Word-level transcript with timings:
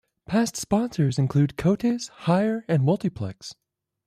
Past 0.25 0.57
sponsors 0.57 1.19
include 1.19 1.57
Coates 1.57 2.07
Hire 2.07 2.65
and 2.67 2.81
Multiplex. 2.83 3.53